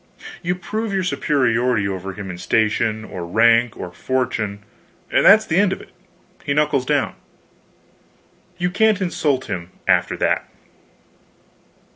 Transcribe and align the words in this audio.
You 0.41 0.55
prove 0.55 0.91
your 0.95 1.03
superiority 1.03 1.87
over 1.87 2.13
him 2.13 2.31
in 2.31 2.39
station, 2.39 3.05
or 3.05 3.23
rank, 3.23 3.77
or 3.77 3.91
fortune, 3.91 4.63
and 5.11 5.23
that's 5.23 5.45
the 5.45 5.57
end 5.59 5.71
of 5.71 5.79
it 5.79 5.91
he 6.43 6.55
knuckles 6.55 6.87
down. 6.87 7.13
You 8.57 8.71
can't 8.71 8.99
insult 8.99 9.45
him 9.45 9.69
after 9.87 10.17
that. 10.17 10.49